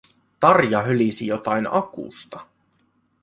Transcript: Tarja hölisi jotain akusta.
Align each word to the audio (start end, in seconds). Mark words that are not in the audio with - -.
Tarja 0.39 0.81
hölisi 0.81 1.27
jotain 1.27 1.67
akusta. 1.71 2.47